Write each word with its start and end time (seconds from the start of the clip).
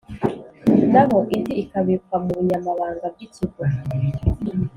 naho 0.91 1.17
indi 1.35 1.53
ikabikwa 1.61 2.15
mu 2.23 2.31
bunyamabanga 2.37 3.05
bw’ikigo 3.13 3.63